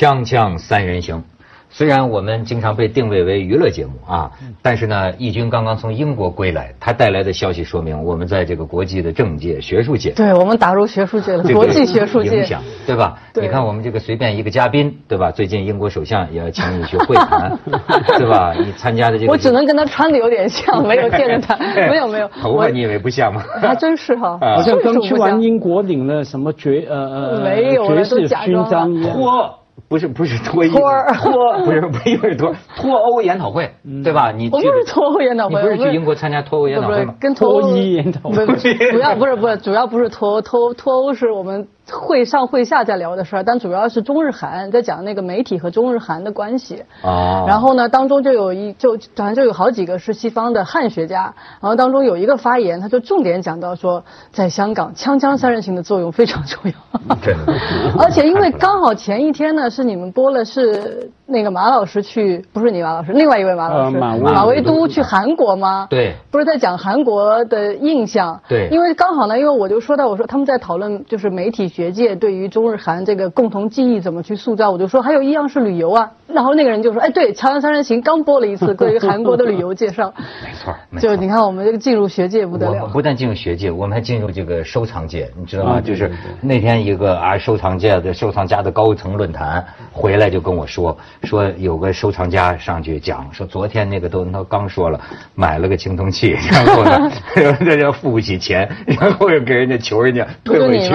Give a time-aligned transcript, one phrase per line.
[0.00, 1.22] 锵锵三人行，
[1.68, 4.30] 虽然我们经常被定位为娱乐节目啊，
[4.62, 13.18] 但是呢，义军刚刚从英国归来，他带来的消息说明，我们在这个国际的政界、学术界，对我们打入学术界了，这个国际学术界影响，对吧？
[13.34, 15.30] 对你看我们这个随便一个嘉宾，对吧？
[15.30, 17.58] 最近英国首相也要请你去会谈，
[18.16, 18.54] 对吧？
[18.58, 21.58] 你参加的这个，我只能跟他穿的有点像， 没有见着他，
[21.90, 23.42] 没有没有，头发你以为不像吗？
[23.60, 29.59] 还真是哈，啊好像刚去完英国领了什么爵呃呃没有了爵士勋章一样。
[29.76, 33.74] 脱不是不是脱衣脱脱不是不是又是脱 脱欧研讨会，
[34.04, 34.30] 对吧？
[34.30, 37.14] 你去我不是脱欧研讨会，你不是去英国参加脱欧研讨会吗？
[37.20, 46.84] 跟脱欧研讨会不是主要不是不是主要不是脱脱脱欧是我们会上会下在聊的事儿，但主要是中日韩在讲那个媒体和中日韩的关系。
[47.02, 57.16] 哦然后呢，当中就有一就反正就有好几个是西方的汉学家，然后当中有一个发言，他就重点讲到说，在香港锵锵三人行的作用非常重要。
[57.22, 57.54] 真的，
[57.98, 65.86] 而且因为刚好前一天呢，是你们播了是那个马老师去，不是你马老师，另外一位马老师，呃马维马维都去韩国吗？
[65.88, 68.40] 对不是在讲韩国的印象。
[68.48, 76.10] 对因为刚好呢，因为我就说到，我说他们在讨论就是媒体学界对于中日韩这个共同记忆怎么去塑造，我就说还有一样是旅游啊。
[76.34, 80.12] 然后那个人就说，哎，对，《长安三人行》刚播了一次关于韩国的旅游介绍。
[80.16, 82.72] 没错没错就你看我们这个进入学界不得了。
[82.72, 85.70] 我们不但进入学界，我们还进入这个收藏界，你知道吗？
[85.72, 95.00] 啊就是那天一个啊收藏界的收藏家的高层论坛回来就跟我说，说有个收藏家上去讲，说昨天那个窦文涛刚说了，
[95.34, 97.10] 买了个青铜器，然后呢，
[97.64, 100.90] 这叫付不起钱， 然后又给人家求人家退回去，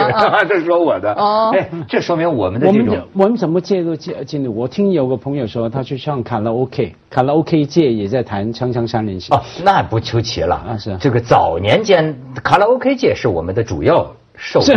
[0.47, 1.14] 这说我的。
[1.14, 4.55] 哦哎，这说明我们的我们这种我们怎么介入进进入？
[4.55, 14.05] 我听有个朋友说，他去唱卡拉 OK，卡拉 OK 界也在谈《锵锵三人行》哦，那不出奇了啊是这个早年间卡拉 OK 界是我们的主要
[14.37, 14.75] 受众，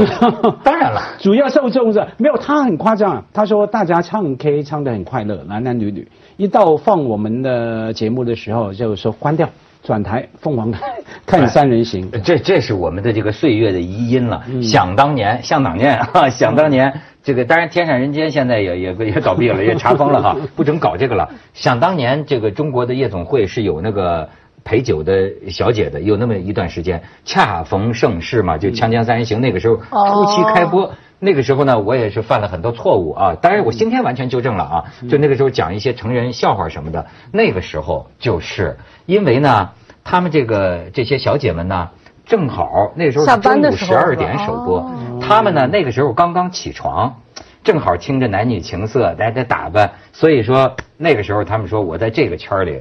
[0.64, 1.02] 当然了。
[1.20, 3.25] 主要受众是没有，他很夸张啊。
[3.34, 6.08] 他说大家唱 K 唱得很快乐，男男女女，
[6.38, 9.47] 一到放我们的节目的时候，就说关掉，
[9.82, 10.81] 转台凤凰台
[11.26, 12.10] 看三人行。
[12.25, 14.42] 这这是我们的这个岁月的遗音了。
[14.62, 16.91] 想当年，想当年啊，想当年，
[17.23, 21.29] 这个当然天上人间现在也也也倒闭了，也查封了哈， 不准搞这个了。
[21.55, 24.29] 想当年，这个中国的夜总会是有那个。
[24.65, 33.35] 陪酒的小姐的有那么一段时间，恰逢盛世嘛，就《锵锵三人行》那个时候初期开播，那个时候呢，我也是犯了很多错误啊。
[33.41, 34.85] 当然，我今天完全纠正了啊。
[35.09, 39.71] 就那个时候讲一些成人笑话什么的，那个时候就是因为呢，
[40.05, 41.89] 他们这个这些小姐们呢，
[42.27, 47.21] 正好那时候是中午十二点首播哦，他们呢那个时候刚刚起床。
[47.65, 52.81] 正好听着男女情色，大家打扮，所以说那个时候他们说我在这个圈儿里，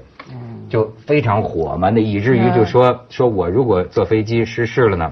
[0.69, 5.11] 就非常火嘛，那以至于就说说我如果坐飞机失事了呢，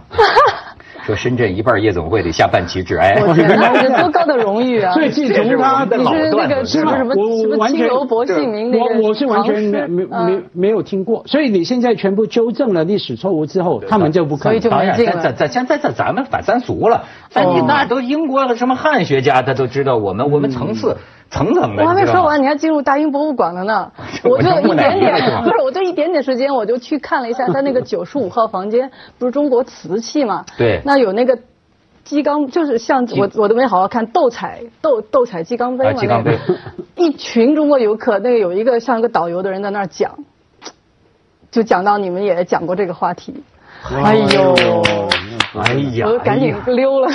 [1.05, 3.13] 说深圳一半夜总会得下半旗致哀。
[3.21, 4.91] 我天，那是多高的荣誉啊！
[4.95, 15.21] 最近从他的老你是那段子，个什么什么我完全楼薄姓名那个我我是完全没没没有听过，所以你现在全部纠正了历史错误之后，他们就不看所以就当然，没劲了。
[15.21, 17.65] 咱咱咱现在咱咱们反三俗了，咱你哦。
[17.67, 20.97] 那都英国的什么汉学家，他都知道我们我们层次
[21.30, 21.84] 层层的。
[21.84, 23.91] 我还没说完，你还进入大英博物馆了呢。
[24.24, 30.46] 我 我就一点点，不是，我就一点点时间，我就去看了一下他那个九十五号房间，不是中国瓷器嘛？
[30.58, 31.38] 对那有那个。
[32.03, 36.38] 鸡缸就是像我我都没好好看斗彩斗斗彩鸡缸杯嘛，啊鸡缸杯
[36.96, 40.12] 一群中国游客，那个有一个像一个导游的人在那儿讲，
[41.50, 43.44] 就讲到你们也讲过这个话题，
[43.92, 44.56] 哎呦，
[45.63, 47.07] 哎呀，我就赶紧溜了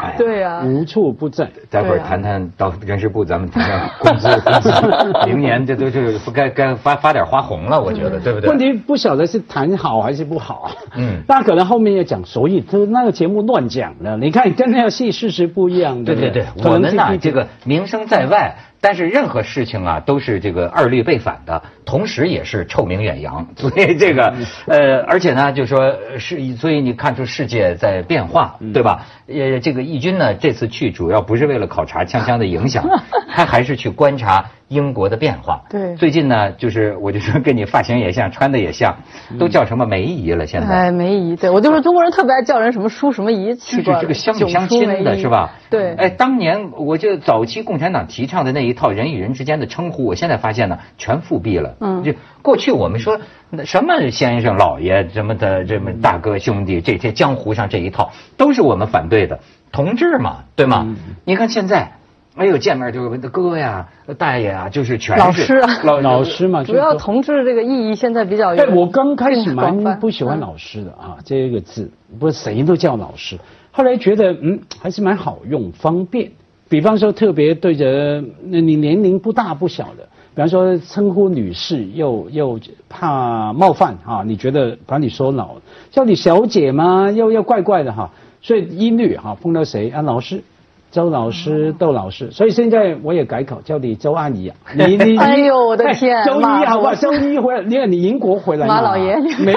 [0.00, 1.48] 哎， 对呀，无处不在。
[1.70, 4.70] 待会儿谈谈到人事部，咱们谈谈工资，工资，
[5.26, 8.48] 明年这都是该该发发点花红了，我觉得，对不对？
[8.48, 10.70] 问题不晓得是谈好还是不好。
[10.96, 14.16] 嗯那可能后面要讲，所以他那个节目乱讲了。
[14.16, 15.98] 你看跟那个戏事实不一样。
[15.98, 23.46] 不对对对，我们呢是这个名声在外，但是任何事情啊都是这个二律背反的，同时也是臭名远扬。
[23.56, 24.34] 所以这个
[24.66, 29.06] 呃，而且呢，就说是，所以你看出世界在变化，对吧？
[29.26, 32.88] 呃，这个义军呢这次去主要不是为了考察锵锵的影响，
[33.34, 35.62] 他还是去观察英国的变化。
[35.68, 38.96] 对最近呢，就是我就说跟你发型也像，穿的也像，
[39.36, 40.68] 都叫什么梅姨了，现在。
[40.68, 45.54] 哎，梅姨，对我就说中国人特别爱叫人什么叔什么姨，奇就是怪，这个相九不相亲的是吧？
[45.68, 51.74] 对，哎，当年我就早期共产党提倡的那一套人与人之间的称呼，我现在发现呢，全复辟了。
[51.80, 53.18] 嗯就过去我们说
[53.50, 59.40] 那什么先生、老爷什么的，这么大哥、兄弟，这些江湖上这一套都是我们反对的。
[59.72, 60.84] 同志嘛，对吗？
[60.86, 61.92] 嗯你看现在。
[62.40, 73.38] 哎呦，见面就是哥呀、大爷啊，就是全是老师啊老老师嘛，主要同志这个意义现在比较有哎，我刚开始蛮不喜欢嗯老师的啊，这个字，不是谁都叫老师。
[73.70, 76.30] 后来觉得嗯还是蛮好用，方便。
[76.70, 82.58] 比方说特别对着那你年龄不大不小的，比方说称呼女士又又
[82.88, 85.56] 怕冒犯啊，你觉得把你说老，
[85.90, 87.10] 叫你小姐嘛？
[87.10, 88.10] 又又怪怪的哈，
[88.40, 90.42] 所以一律哈碰到谁啊老师。
[90.90, 94.56] 周老师、窦老师，所以现在我也改口，叫你周阿姨啊。
[94.74, 96.90] 你你哎呦我的天 周一好吧？
[96.90, 99.54] 老师周一回来，你看你英国回来嘛马老爷没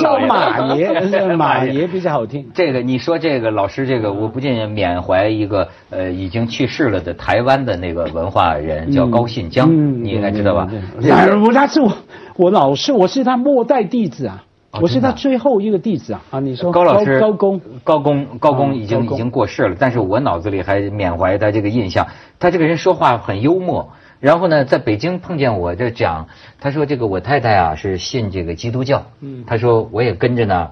[0.00, 0.90] 叫马爷，
[1.36, 2.46] 马爷比较好听。
[2.54, 10.68] 这个你说这个老师，这个我不禁缅怀一个呃已经去世了的台湾的那个文化人，叫高信江，嗯你应该知道吧？
[10.68, 11.92] 对对对我他是我
[12.36, 14.42] 我老师，我是他末代弟子啊，
[14.72, 16.22] 哦我是他最后一个弟子啊。
[16.30, 22.06] 啊，你说高老师高公，高公高工嗯已经已经过世了，但是我脑子里还缅怀他这个印象。
[22.40, 26.26] 他这个人说话很幽默，然后呢，在北京碰见我这讲，
[26.58, 30.70] 他说这个我太太啊是信这个基督教，嗯他说我也跟着呢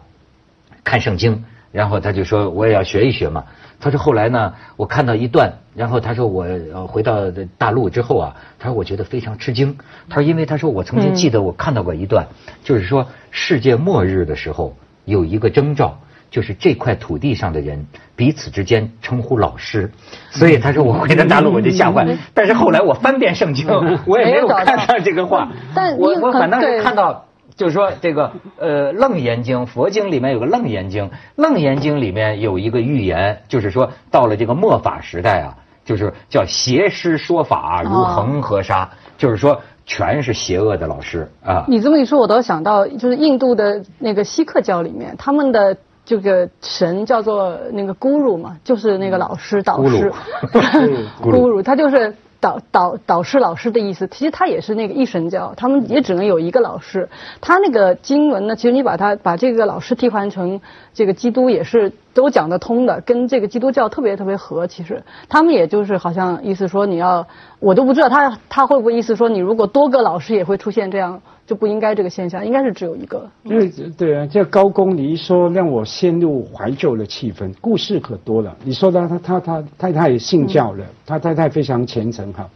[0.82, 3.44] 看圣经，然后他就说我也要学一学嘛。
[3.81, 9.79] 他说后来呢，我看到一段，然后他说我呃回到大陆之后啊，他说我觉得非常吃惊。
[10.09, 12.27] 他说因为他说我曾经记得我看到过一段，
[12.62, 15.99] 就是说世界末日的时候有一个征兆。
[16.31, 19.91] 就是这块土地上的人彼此之间称呼老师，
[20.31, 22.06] 所以他说我回到大陆我就吓坏。
[22.32, 23.67] 但是后来我翻遍圣经，
[24.06, 25.50] 我也没有看到这个话。
[25.75, 27.25] 但我我反倒是看到，
[27.60, 31.04] 就是说这个呃《楞严经》，佛经里面有个《楞严经》，
[31.36, 41.66] 《楞严经》里面有一个预言，就是说到了这个末法时代啊，就是叫邪师说法如恒河沙，就是说全是邪恶的老师啊。
[41.68, 45.76] 你这么一说，我倒想到，就是印度的那个锡克教里面，他们的
[46.06, 50.10] 这个神叫做那个 guru 嘛，就是那个老师、导师。
[51.22, 54.08] guru， 他就是导导导师、老师的意思。
[54.08, 57.08] 其实他也是那个一神教，他们也只能有一个老师。
[57.40, 60.60] 他那个经文呢，其实你把他把这个老师替换成
[60.94, 64.66] 这个基督，也是都讲得通的，跟这个基督教特别特别合。
[64.66, 67.26] 其实他们也就是好像意思说你要，
[67.58, 71.22] 我都不知道他他会不会意思说你如果多个老师也会出现这样。
[71.50, 73.29] 就不应该这个现象，应该是只有一个。
[73.43, 73.69] 因为
[73.99, 77.52] 对啊，这高工你一说，让我陷入怀旧的气氛。
[77.61, 78.56] 故事可多了。
[78.62, 82.49] 你说他他他他太太信教了，他太太非常虔诚哈。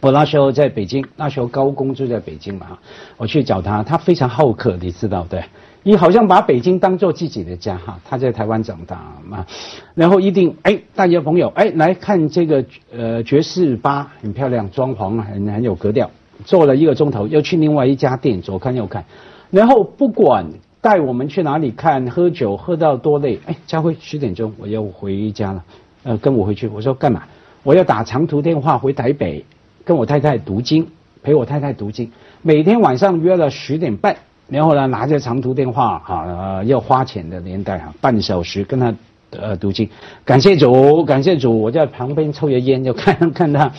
[0.00, 2.76] 我那时候在北京，那时候高工就在北京嘛，
[3.16, 5.40] 我去找他，他非常好客，你知道对？
[5.84, 7.96] 你好像把北京当做自己的家哈。
[8.04, 9.46] 他在台湾长大嘛，
[9.94, 16.10] 然后一定哎，大家朋友哎来看这个呃爵士吧，很漂亮，装潢很很有格调。
[16.44, 19.04] 坐了一个钟头，又去另外一家店左看右看，
[19.50, 20.46] 然后不管
[20.80, 25.64] 带我们去哪里看，喝酒喝到多累，哎，佳辉十点钟我要回家了，
[26.04, 26.68] 呃，跟我回去。
[26.68, 27.22] 我说干嘛？
[27.62, 29.44] 我要打长途电话回台北，
[29.84, 30.86] 跟我太太读经，
[31.22, 32.08] 陪我太太读经。
[32.42, 34.16] 每天晚上约了十点半，
[34.48, 38.94] 然后呢拿着长途电话哈、呃，要花钱的年代哈，半小时跟他
[39.30, 39.88] 呃读经。
[40.24, 43.72] 感谢主，感谢主，我在旁边抽着烟就看看他。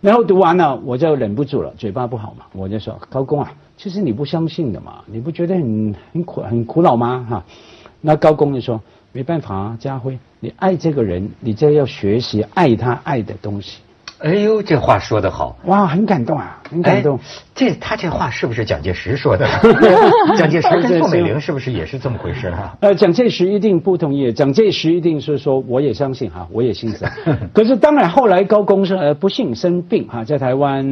[0.00, 7.26] 然后读完了，我就忍不住了，嘴巴不好嘛，我就说高工啊，其实你不相信的嘛，你不觉得很很苦很苦恼吗？
[7.28, 7.44] 哈，
[8.00, 8.80] 那高工就说
[9.12, 13.80] 没办法啊，家辉，你爱这个人，你就要学习爱他爱的东西。
[14.20, 15.56] 哎呦，这话说得好！
[15.66, 17.16] 哇，很感动啊，很感动。
[17.16, 17.20] 哎、
[17.54, 19.46] 这他这话是不是蒋介石说的？
[20.36, 22.76] 蒋介石跟宋美龄是不是也是这么回事啊？
[22.80, 27.08] 呃，蒋介石一定不同意，蒋介石一定是说我也相信哈，我也信神。
[27.54, 30.84] 可是当然后来高公是呃不幸生病哈，在台湾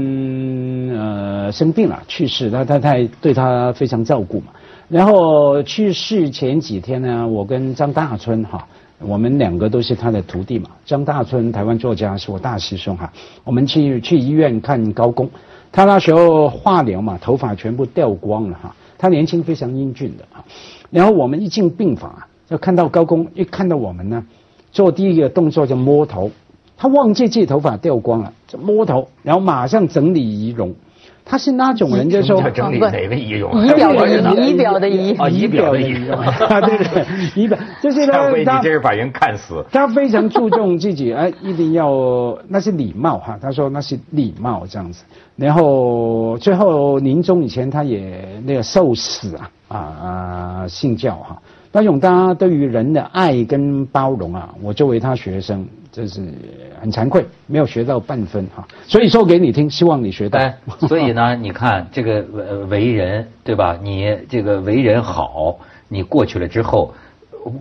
[0.94, 4.46] 呃生病了去世，他太太对他非常照顾嘛。
[4.88, 8.68] 然后去世前几天呢，我跟张大春哈。
[8.98, 13.12] 我们两个都是他的徒弟嘛，张大春台湾作家是我大师兄哈。
[13.44, 15.28] 我们去去医院看高工，
[15.70, 18.74] 他那时候化疗嘛，头发全部掉光了哈。
[18.96, 20.42] 他年轻非常英俊的哈。
[20.90, 24.24] 然后我们一进病房啊，就看到高工一看到我们呢，
[24.72, 26.30] 做第一个动作就摸头，
[26.78, 30.74] 他忘记自己头发掉光了，就摸头，然后马上整理仪容。
[31.28, 33.66] 他是那种人，就说整理哪个仪容？
[33.66, 37.04] 仪表的仪，仪表的仪啊，仪表的仪容啊，对对，
[37.34, 39.64] 仪表就是他， 你这是把人看死。
[39.72, 43.36] 他非常注重自己， 哎，一定要那是礼貌哈。
[43.42, 45.04] 他说那是礼貌这样子。
[45.34, 51.36] 然后最后临终以前，他也那个受死啊啊啊信教哈。
[51.72, 55.66] 那种他对于人的爱跟包容啊，我作为他学生，
[55.96, 56.20] 这是
[56.78, 58.68] 很惭愧，没有学到半分哈。
[58.86, 60.38] 所以说给你听，希望你学到。
[60.38, 63.78] 哎，所以呢， 你看这个呃为人对吧？
[63.82, 66.92] 你这个为人好，你过去了之后，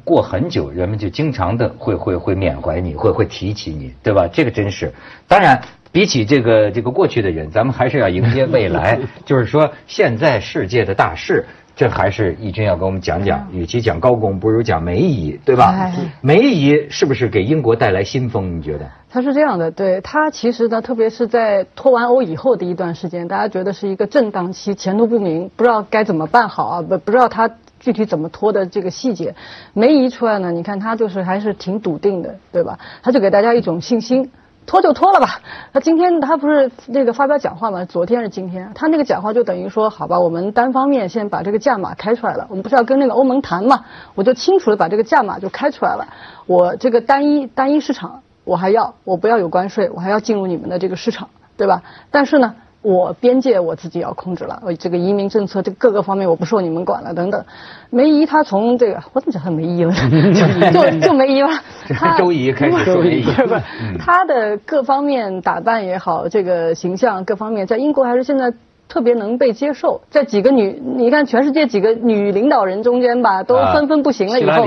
[0.03, 4.27] 过很久，人们就经常的会会会缅怀你，会会提起你，对吧？
[4.27, 4.93] 这个真是。
[5.29, 5.57] 当然，
[5.93, 8.99] 比起这个这个过去的人，咱们还是要迎接未来。
[9.23, 11.45] 就是说，现在世界的大势。
[11.75, 15.93] 这还是义军要跟我们讲讲，与其讲高拱，不如讲梅姨，对吧哎？
[16.21, 18.57] 梅姨是不是给英国带来新风？
[18.57, 18.89] 你觉得？
[19.09, 29.35] 他是这样的，对他其实呢，特别是在脱完欧以后的一段时间，大家觉得是一个震荡期，前途不明，不知道该怎么办好啊，不不知道他具体怎么脱的这个细节。
[29.73, 32.79] 梅姨出来呢，你看他就是还是挺笃定的，对吧？
[33.03, 34.31] 他就给大家一种信心。
[34.65, 35.39] 脱就脱了吧。
[35.73, 37.85] 他今天他不是那个发表讲话吗？
[37.85, 42.47] 昨天是今天，他那个讲话就等于说，好吧，我们单方面先把这个价码开出来了。
[42.49, 43.85] 我们不是要跟那个欧盟谈嘛？
[44.15, 46.07] 我就清楚的把这个价码就开出来了。
[46.45, 51.83] 我这个单一单一市场我还要，我不要有关税，我还要进入你们的这个市场，对吧？
[52.11, 52.55] 但是呢。
[52.85, 57.43] 我边界我自己要控制了，我这个移民政策这各个方面我不受你们管了等等。
[57.89, 59.91] 梅姨她从这个我怎么叫她梅姨了？
[60.71, 61.49] 就就梅姨吧。
[61.89, 63.61] 她周姨开始说梅姨， 不是
[63.97, 68.53] 她的各方面打扮也好，这个形象各方面，在英国还是现在
[68.87, 70.01] 特别能被接受。
[70.11, 74.63] 在几个女，你看全世界几个女领导人中间吧，都纷纷不行了以后，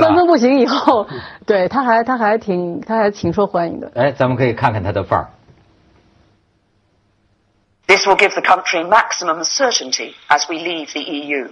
[0.00, 1.08] 纷纷不行以后，
[1.44, 3.90] 对她还她还挺她还挺受欢迎的。
[3.96, 5.26] 哎，咱们可以看看她的范儿。
[7.88, 11.48] This will give the country maximum certainty as we leave the EU.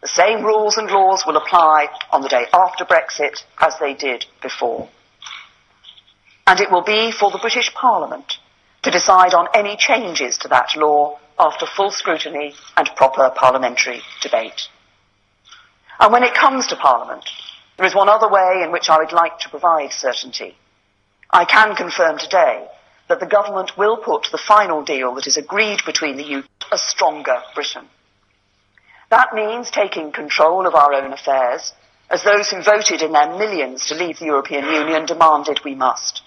[0.00, 4.26] The same rules and laws will apply on the day after Brexit as they did
[4.40, 4.88] before.
[6.46, 8.34] And it will be for the British Parliament
[8.82, 14.68] to decide on any changes to that law after full scrutiny and proper parliamentary debate.
[15.98, 17.24] And when it comes to Parliament,
[17.76, 20.56] there is one other way in which I would like to provide certainty.
[21.28, 22.68] I can confirm today
[23.08, 26.78] that the government will put the final deal that is agreed between the UK a
[26.78, 27.86] stronger Britain.
[29.10, 31.72] That means taking control of our own affairs,
[32.10, 36.22] as those who voted in their millions to leave the European Union demanded we must.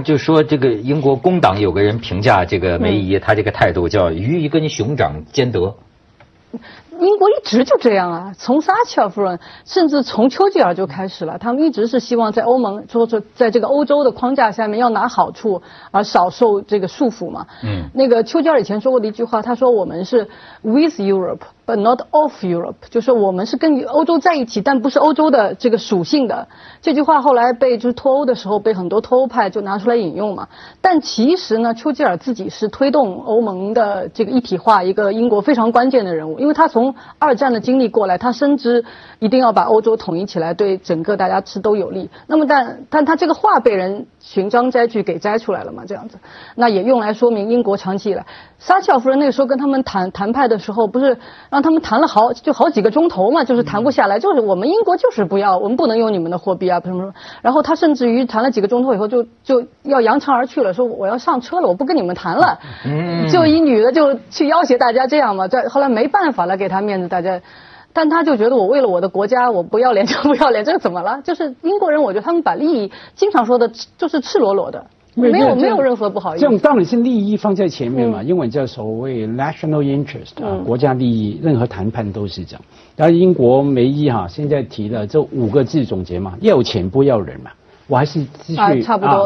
[0.00, 5.74] 看就说这个英国工党有个人评价这个梅姨，她这个态度叫鱼一根熊掌兼得。
[6.98, 17.46] 英国一直就这样啊，从撒切尔夫人，甚至从丘吉尔就开始了，他们一直是希望在欧盟，说说在这个欧洲的框架下面要拿好处，而少受这个束缚嘛。
[17.62, 20.28] 嗯，那个丘吉尔以前说过的一句话，他说我们是
[20.62, 26.48] with Europe but not of Europe，就是我们是跟欧洲在一起，但不是欧洲的这个属性的。
[26.82, 30.48] 这句话后来被就是脱欧的时候被很多脱欧派就拿出来引用嘛。
[30.80, 38.84] 但其实呢，丘吉尔自己是推动欧盟的这个一体化一个英国非常关键的人物，因为他从二战的经历过来，他深知
[39.18, 42.10] 一定要把欧洲统一起来，对整个大家是都有利。
[42.26, 46.18] 那么但但他这个话被人寻章摘句给摘出来了嘛，这样子，
[46.54, 48.24] 那也用来说明英国长期以来，
[48.58, 51.18] 撒切尔夫人那个时候跟他们谈谈判的时候，不是
[51.50, 57.12] 让他们谈了好就好几个钟头嘛，就是谈不下来，就是我们英国就是不要，我们不能用你们的货币啊，什么什么。
[57.42, 62.58] 然后他甚至于谈了几个钟头以后，就就要扬长而去了，说我要上车了，我不跟你们谈了。
[62.86, 67.40] 嗯就一女的就去要挟大家这样嘛，在后来没办法了，给他面子，大家。
[67.92, 71.20] 但他就觉得我为了我的国家，我不要脸就不要脸，这怎么了？
[71.24, 76.42] 就是英国人，我觉得他们把利益经常说的就是赤裸裸的，没有没有任何不好意思。
[76.42, 82.62] 这种当然是利益放在前面嘛，英文叫所谓 national interest 啊，国家利益，任何谈判都是这样。
[82.96, 87.50] 然后英国梅姨哈现在提了这五个字总结嘛，要钱不要人嘛，
[87.86, 88.60] 我还是继续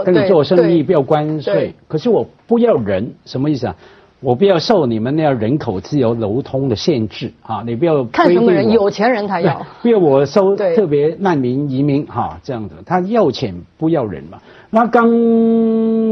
[0.05, 3.76] 跟你做生意，不要关税，可是我不要人，什么意思啊？
[4.25, 7.62] 我不要受你们那样人口自由流通的限制啊！
[7.66, 9.64] 你不要看什么人，有钱人才要。
[9.83, 14.40] 不要我收特别难民移民哈，这样子，他要钱不要人嘛。
[14.71, 15.07] 那刚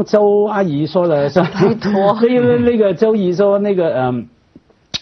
[0.05, 4.27] 周阿姨说了说， 拜托 那个那个周姨说那个嗯。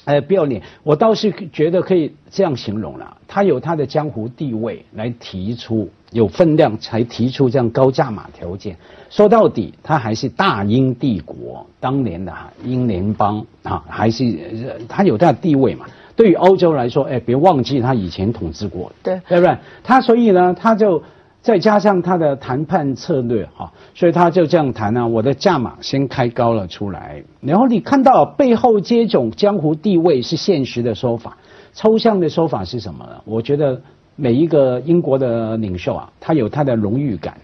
[0.03, 3.17] 呃，不要脸，我倒是觉得可以这样形容了。
[3.27, 8.75] 他有他的江湖地位来提出有分量，才提出这样高价码条件。
[9.09, 14.23] 说到底，他还是大英帝国当年的哈英联邦啊，还是
[14.67, 15.85] 呃他有他的地位嘛。
[16.15, 19.57] 对于欧洲来说，哎，别忘记他以前统治过，对对不对？
[19.83, 21.01] 他所以呢，他就
[21.41, 31.37] 再加上他的谈判策略哈、所以他就这样谈啊，我的价码先开高了出来，然后你看到背后接种江湖地位是现实的说法，
[31.73, 33.21] 抽象的说法是什么呢？
[33.25, 33.81] 我觉得
[34.21, 37.35] 每一个英国的领袖啊，他有他的荣誉感。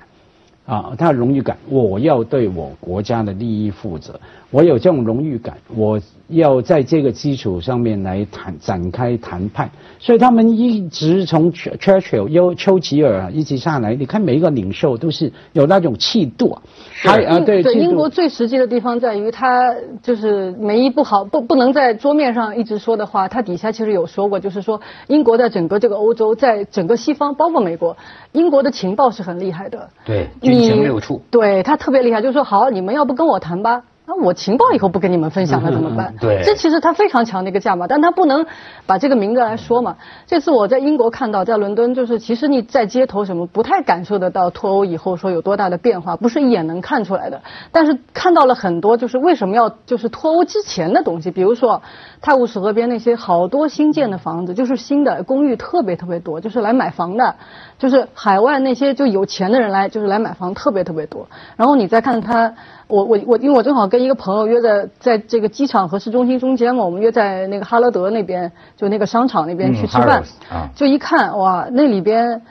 [0.68, 6.00] 啊，他的荣誉感，我要对我国家的利益负责，我有这种荣誉感，我
[6.30, 16.62] 要在这个基础上面来谈展开谈判，所以他们一直从 Churchill 又丘吉尔啊一直下来，你看每一个领袖都是有那种气度啊，
[16.94, 27.98] 还啊对对，英国最实际的地方在于他就是没一不好不不能在桌面上一直说的话，他底下其实有说过，就是说英国在整个这个欧洲，在整个西方，包括美国，
[28.32, 30.28] 英国的情报是很厉害的，对。
[30.42, 33.84] 军情六处，对他特别厉害，就是说好，你们要不跟我谈吧。
[34.10, 36.16] 那我情报以后不跟你们分享了怎么办？
[36.18, 38.46] 对，这其实他非常强的一个价码，但他不能
[38.86, 39.98] 把这个明着来说嘛。
[40.26, 47.42] 这次我在英国看到，在伦敦，就是其实你在街头什么不太感受得到脱欧以后说有多大的变化，不是一眼能看出来的。
[47.74, 51.82] 但是看到了很多，就是为什么要就是脱欧之前的东西，比如说
[52.22, 57.36] 泰晤士河边那些好多新建的房子，就是新的公寓特别特别多，就是来买房的，
[57.78, 61.28] 就是海外那些就有钱的人来就是来买房特别特别多。
[61.56, 62.54] 然后你再看他。
[62.90, 70.24] 我我我，因为我正好跟一个朋友约在在这个机场和市中心中间嘛，我们约在那个哈勒德那边，就那个商场那边去吃饭。
[70.50, 70.70] 啊。
[70.74, 72.44] 就一看哇，那里边，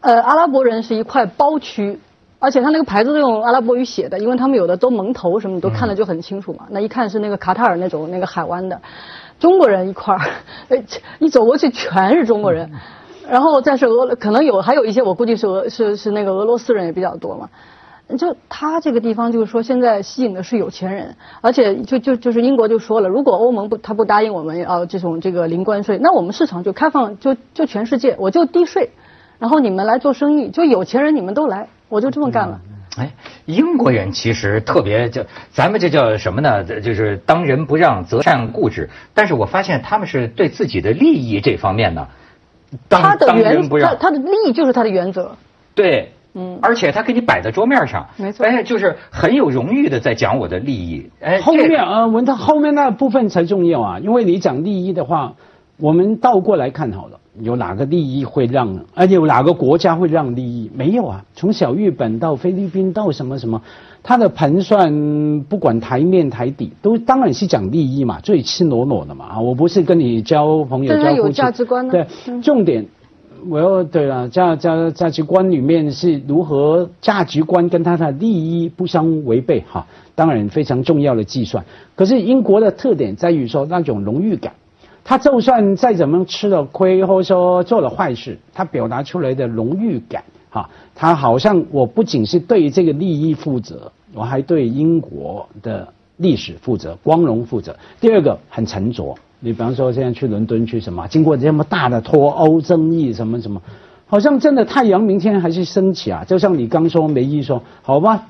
[0.00, 2.00] 呃，阿拉伯人是一块包区，
[2.38, 6.66] 而且他那个牌子都用阿拉伯语写的，因为他们有的都蒙头什么，都看得就很清楚嘛。
[6.70, 8.80] 那一看是那个卡塔尔那种那个海湾的，
[9.40, 10.20] 中国人一块儿，
[11.18, 12.70] 一走过去全是中国人，
[13.28, 17.48] 然后再是俄，可能有还有一些我估计是俄是是那个俄罗斯人也比较多嘛。
[18.16, 28.92] 就他这个地方，就是说现在吸引的是有钱人，而且就就就是英国就说了，如果欧盟不他不答应我们要这种这个零关税，那我们市场就开放，就就全世界我就低税，
[29.38, 32.60] 然后你们来做生意，就有钱人你们都来，我就这么干了。
[32.96, 33.12] 哎，
[33.46, 36.64] 英国人其实特别叫咱们这叫什么呢？
[36.64, 38.90] 就是当仁不让，择善固执。
[39.14, 42.08] 但是我发现他们是对自己的利益这方面呢，
[42.88, 45.36] 他的原他他的利益就是他的原则。
[45.74, 46.12] 对。
[46.34, 55.32] 嗯，而且他给你摆在桌面上，没错，哎，就是很有荣誉的在讲我的利益，哎，后面啊，文涛后面那部分才重要啊，因为你讲利益的话，
[55.78, 60.70] 我们倒过来看好了，有哪个利益会让，而且有哪个国家会让利益？
[60.74, 63.62] 没有啊，从小日本到菲律宾到什么什么，
[64.02, 72.86] 他的盘算不管台面台底，都当然是讲利益嘛，最赤裸裸的嘛啊，我不是跟你交朋友交有价值观呢，对，重点。
[73.48, 81.64] 我要对了，价价价值观里面是如何价值观跟他的利益不相违背哈，当然非常重要的计算。
[81.94, 84.54] 可是英国的特点在于说那种荣誉感，
[85.08, 97.74] 他就算再怎么吃了亏或者说做了坏事，他表达出来的荣誉感哈，他好像我不仅是对这个利益负责，我还对英国的历史负责、光荣负责。
[97.98, 99.14] 第二个很沉着。
[99.40, 101.08] 你比方说，现在去伦敦去什么？
[101.08, 103.62] 经过这么大的脱欧争议，什么什么，
[104.08, 106.24] 好像真的太阳明天还是升起啊！
[106.24, 108.26] 就像你刚说，梅姨说，好吧，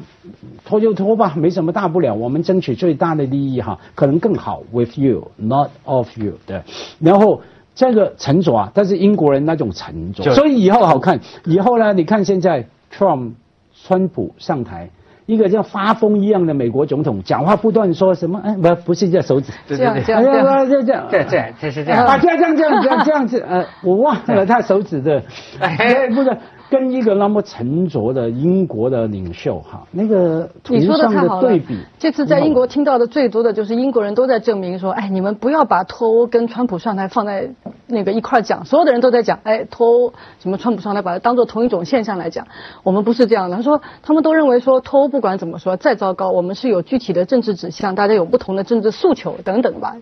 [0.64, 4.60] 拖就拖吧，没什么大不了，我们争取最大的利益哈，可能更好。
[4.72, 6.62] With you, not of you，对。
[6.98, 7.40] 然后
[7.76, 11.20] 这个沉着啊，但是英国人那种沉着，所以以后好看。
[11.44, 13.32] 以后呢，你看现在 Trump
[13.72, 14.90] 川普上台。
[15.28, 18.40] 一个像发疯一样的美国总统，讲话不断说什么？
[18.42, 20.02] 哎，不，不是这手指，对对对。
[20.02, 20.40] 这样这样。
[20.86, 22.06] 这样，这这这是这样。
[22.06, 25.22] 啊，这样这样这样这样这样子，呃，我忘了他手指的，
[25.60, 26.34] 哎，不是。
[26.70, 31.78] 跟一个那么沉着的英国的领袖哈，那个你说的太好对比。
[31.98, 37.50] 这次在英国听到的最多的就是英国人都在证明说，哎，你们不要把脱欧跟川普上台放在
[37.86, 42.46] 那个一块讲，所有的人都在讲，哎，脱欧什么川普上台，把它当做同一种现象来讲。
[42.82, 49.96] 我们不是这样的，他说他们都认为说脱欧不管怎么说再糟糕，我们是有具体的政治指向，大家有不同的政治诉求等等吧。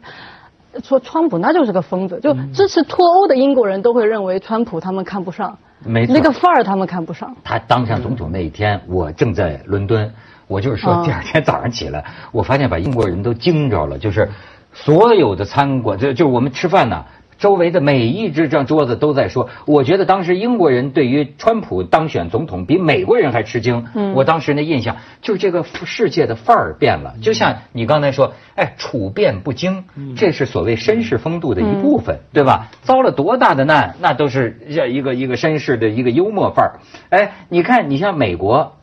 [0.83, 5.57] 说川普那就是个疯子，就支持脱欧的英国人都会认为川普他们看不上。
[5.85, 7.37] 没错，那个范儿他们看不上。
[7.45, 10.11] 他当上总统那一天，我正在伦敦。
[10.49, 13.99] 我就是说，第二天早上起来，我发现把英国人都惊着了。
[13.99, 14.31] 就是
[14.73, 17.05] 所有的餐馆，就就我们吃饭呢。
[17.38, 23.87] 周围的每一只张桌子都在说，我觉得当时英国人对于川普当选总统比美国人还吃惊。
[23.94, 29.85] 嗯，我当时那印象就是这个世界的范儿变了，就像你刚才说，哎，处变不惊，
[30.16, 32.68] 这是所谓绅士风度的一部分，对吧？
[32.83, 36.81] 遭了多大的难，那都是这一个一个绅士的一个幽默范儿。
[37.11, 38.77] 哎，你看，你像美国，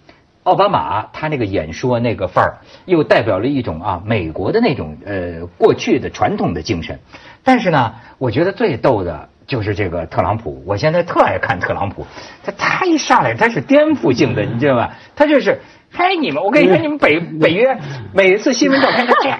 [0.43, 6.99] 奥巴马他那个演说那个范儿，又代表了一种啊美国的那种呃过去的传统的精神。
[7.43, 10.63] 但是呢，我觉得最逗的，就是这个特朗普。
[10.65, 12.05] 我现在特爱看特朗普，
[12.43, 14.91] 他他一上来他是颠覆性的，你知道吧？
[15.15, 15.59] 他就是。
[15.95, 16.43] 嗨，你们！
[16.43, 17.77] 我跟你说，你们北北约
[18.15, 19.37] 每一次新闻照片都这样，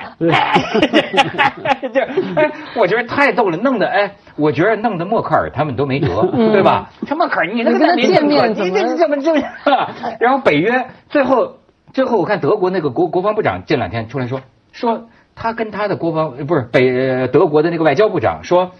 [1.92, 2.02] 这
[2.40, 6.92] 哎，我觉得太逗了，弄得哎，我觉得弄得默克尔他们都没辙，对吧？
[7.08, 9.42] 他默克尔，你那个他见面你这怎么这么？
[10.22, 11.56] 然后北约最后
[11.92, 18.74] 最后我看德国那个国国防部长这两天出来说说他跟他的国防不是北呃德国的那个外交部长说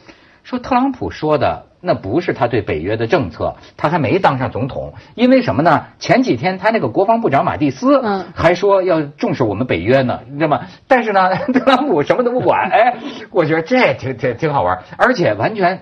[0.44, 5.86] 说特朗普说的那不是他对北约的政策，他还没当上总统，因为什么呢？
[6.00, 10.62] 前几天他那个国防部长马蒂斯嗯还说要重视我们北约呢，你知道吗？
[10.88, 12.96] 但是呢， 特朗普什么都不管，哎，
[13.32, 15.82] 我觉得这挺挺挺好玩，而且完全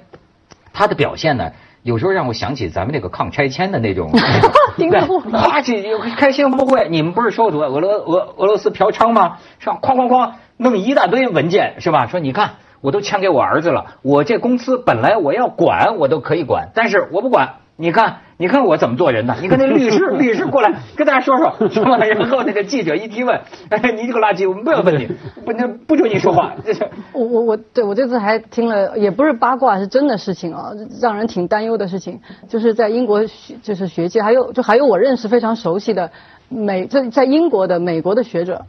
[0.74, 1.52] 他的表现呢。
[1.84, 4.12] 有时候让我想起咱们那个抗拆迁的那种，
[4.78, 5.84] 听说过哗起
[6.15, 9.38] 开新闻发布会，你们不是说俄俄罗俄俄罗斯嫖娼吗？
[9.58, 9.80] 是吧？
[9.82, 12.06] 哐哐哐弄一大堆文件是吧？
[12.06, 17.54] 说你看我都签给我儿子了，我这公司本来我要管我都可以管，但是我不管。
[17.78, 19.36] 你看，你看我怎么做人呢？
[19.41, 21.98] 你看那律师， 律师过来跟大家说说，是吧？
[21.98, 25.08] 然后那个记者一提问，哎，你这个垃圾，我们不要问你，
[25.44, 26.54] 不那不准你说话。
[26.63, 30.70] 这 是我我我对我这次还听了，也不是八卦，是真的事情啊，
[31.02, 32.20] 让人挺担忧的事情。
[32.48, 36.12] 就是在英国学，就是学界，还有就还有我认识非常熟悉的
[36.50, 38.65] 美，在在英国的美国的学者，呃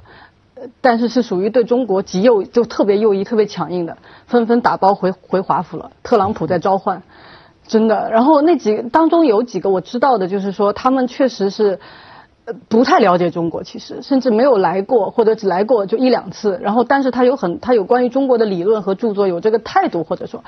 [0.81, 5.91] 但是是属于对中国极右，就特别右翼、特别强硬的，纷纷打包回回华府了。
[6.03, 7.03] 特朗普在召唤，
[7.67, 8.11] 真的。
[8.11, 11.81] 然后那几当中有几个我知道的，就是说他们确实是。
[12.45, 16.59] 呃，不太了解中国，其实甚至没有来过，或者只来过就一两次。
[16.61, 20.43] 然后，但是他有很，他有关于中国的理论和著作，有这个态度，或者说，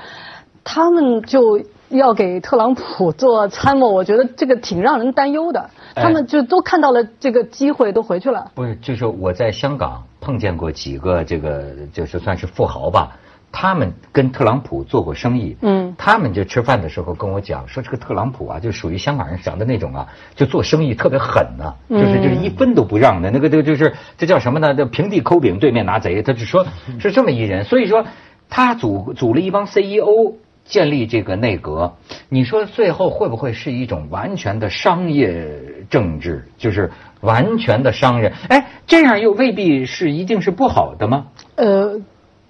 [0.65, 3.87] 他们就要给特朗普做参谋。
[3.87, 5.69] 我觉得这个挺让人担忧的。
[5.93, 8.51] 哎他们就都看到了这个机会，都回去了。
[8.53, 13.15] 不是，就是我在香港碰见过几个这个就是算是富豪吧，
[13.49, 15.55] 他们跟特朗普做过生意。
[15.61, 24.73] 嗯他们就吃饭的时候跟我讲说，这个特朗普啊，就属于香港人讲的那种啊，就做生意特别狠呐、嗯就是就是一分都不让的，那个就就是这叫什么呢？
[24.73, 26.65] 这平地抠饼，对面拿贼，他就说
[26.99, 27.63] 是这么一人。
[27.63, 28.03] 所以说，
[28.49, 30.33] 他组组了一帮 CEO。
[30.65, 31.93] 建立这个内阁，
[32.27, 35.47] 你说最后会不会是一种完全的商业
[35.91, 38.33] 政治，就是完全的商人？
[38.49, 41.27] 哎，这样又未必是一定是不好的吗？
[41.55, 42.01] 呃，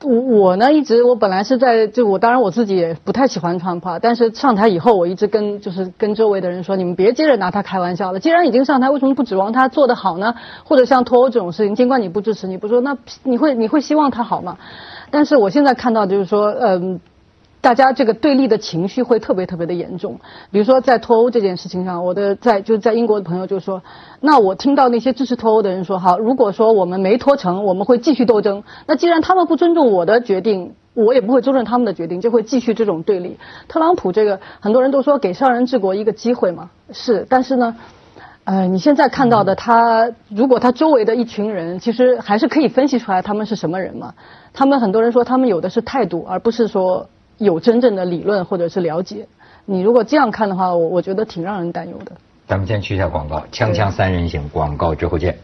[0.02, 8.20] 我我呢一直我本来是在就我当然我自己也不太喜欢川普，但是上台以后我一直跟就是跟周围的人说，你们别接着拿他开玩笑了。
[8.22, 10.36] 既然已经上台，为什么不指望他做得好呢？
[10.64, 14.58] 或者像脱欧这种事情，尽管你不支持，你不说，那你会你会希望他好吗？
[15.12, 17.02] 但是我现在看到就是说，嗯。
[17.66, 20.20] 大家这个对立的情绪会特别特别的严重。
[20.52, 23.82] 比如说在脱欧这件事情上，我的在就在英国的朋友就说，
[24.20, 28.64] 那我听到那些支持脱欧的人说，好，如果说我们没脱成，我们会继续斗争。
[28.86, 33.40] 那既然他们不尊重我的决定，我也不会尊重他们的决定，就会继续这种对立。
[33.68, 37.76] 特朗普这个很多人都说给商人治国一个机会嘛，是，但是呢。
[38.48, 44.14] 呃，你现在看到的他，如果他周围的一群人，其实还是可以分析出来他们是什么人嘛。
[44.54, 49.28] 他们很多人说他们有的是态度，而不是说有真正的理论或者是了解。
[49.66, 52.12] 你如果这样看的话，我我觉得挺让人担忧的。
[52.48, 55.38] 咱们先去一下广告，锵锵三人行，广告之后见。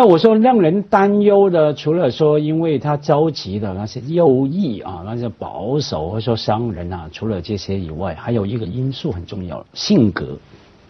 [0.00, 10.38] 你讲，没有，我说让人担忧的，除了说因为他着急的那些右翼啊，那些保守或者说商人啊，除了这些以外，还有一个因素很重要，性格，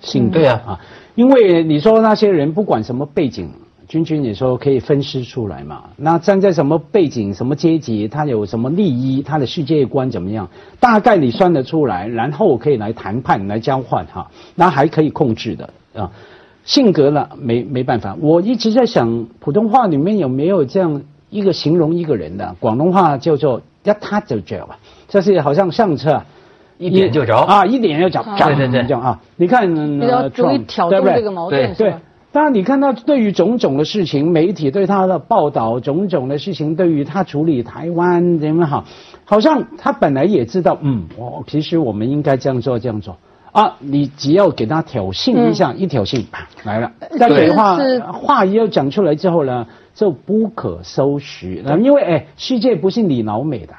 [0.00, 0.80] 性格、对啊啊，
[1.14, 3.50] 因为你说那些人不管什么背景，
[3.88, 5.84] 君君你说可以分析出来嘛？
[5.96, 16.10] 那站在什么背景、什么阶级，他有什么利益，他的世界观怎么样，大概你算得出来，然后可以来谈判、来交换哈，那还可以控制的啊。
[16.64, 18.16] 性格了，没没办法。
[18.20, 22.54] 我一直在想，普通话里面有没有这样一个形容一个人的？
[22.60, 26.22] 广东话叫做一塌就着啊，就是好像上车
[26.78, 29.20] 一点就着啊，一点就着，啊对对对这样啊。
[29.36, 29.66] 你看，
[29.98, 38.84] 比较呃容易挑对对动这个矛对对盾是吧？，当然你看到对于种种的事情，媒体对他的报道，种种的事情，对于他处理台湾怎么好，
[39.24, 43.16] 好像他本来也知道，嗯，我其实我们应该这样做，这样做。
[43.52, 46.92] 啊，你只要给他挑衅一下，一挑衅，啪来了。
[47.18, 51.62] 但对是话是话一要讲出来之后呢，就不可收拾。
[51.82, 53.74] 因为哎，世界不是你老美的，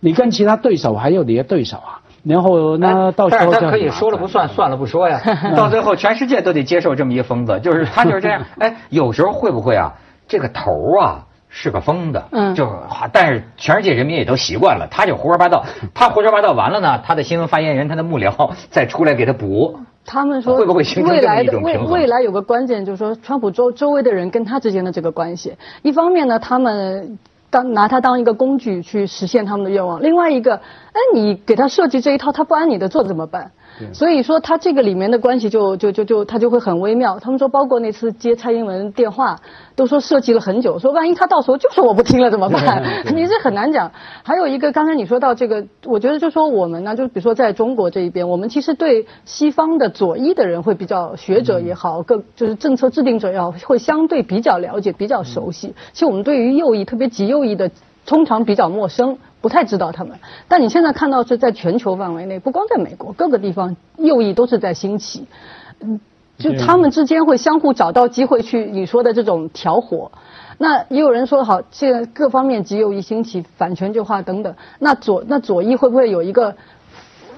[0.00, 2.00] 你跟其他对手还有你的对手啊。
[2.22, 5.20] 然后那到时哎但候就是他可以说了不算， 算了不说呀。
[5.54, 8.42] 到最后，全世界都得接受这么一个疯子，就是他就是这样。
[8.58, 9.92] 哎，有时候会不会啊？
[10.26, 11.26] 这个头啊
[11.56, 12.68] 是个疯子，嗯就
[13.12, 15.64] 但是全世界人民也都习惯了，他就胡说八道，
[15.94, 19.78] 他胡说八道完了呢，他的新闻发言人、他的幕僚再出来给他补。
[20.04, 27.18] 他们说会不会形成这么未来的未未来有个关键就是说，川普周周围的人跟他之间的这个关系，一方面呢，他们
[27.50, 33.52] 当拿他当一个工具去实现他们的愿望；另外一个，哎，你给他设计这一套，他不按你的做怎么办？
[33.92, 37.18] 所以说，他这个里面的关系就就就就他就会很微妙。
[37.18, 39.40] 他们说，包括那次接蔡英文电话，
[39.74, 42.82] 都说设计了很久，说万一他到时候就说我不听了怎么办？
[43.14, 43.90] 你这很难讲。
[44.22, 55.74] 还有一个，刚才你说到这个，我觉得就说我们呢，就比如说在中国这一边，我们其实对西方的左翼的人会比较学者也好，各就是政策制定者也好，会相对比较了解、比较熟悉。
[55.92, 57.70] 其实我们对于右翼，特别极右翼的，
[58.06, 59.18] 通常比较陌生。
[59.40, 65.26] 不太知道他们，但你现在看到是在全球范围内，不光在美国，各个地方右翼都是在兴起，
[65.80, 66.00] 嗯，
[66.38, 70.10] 就他们之间会相互找到机会去你说的这种调和。
[70.56, 76.56] 那也有人说好，现在各方面极右翼兴起，反全球化等等，那左那左翼会不会有一个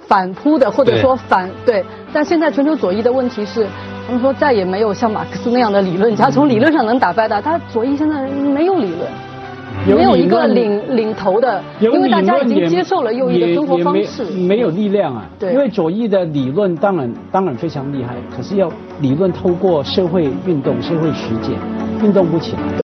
[0.07, 1.85] 反扑的，或者说反对？
[2.13, 3.67] 但现在全球左翼的问题是，
[4.07, 9.11] 他们说再也没有像马克思那样的理论家，从理论上能打败他，他左翼现在没有理论。
[9.87, 15.25] 没有一个领领头的，因为大家已经接受了右翼的生活方式，没有力量啊。
[15.39, 18.71] 对，因为左翼的理论当然当然非常厉害，可是要
[19.01, 21.55] 理论透过社会运动、社会实践，
[22.03, 22.86] 运动不起来。